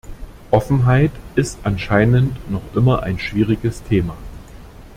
Offenheit 0.49 1.11
ist 1.35 1.59
anscheinend 1.61 2.49
noch 2.49 2.63
immer 2.73 3.03
ein 3.03 3.19
schwieriges 3.19 3.83
Thema. 3.83 4.17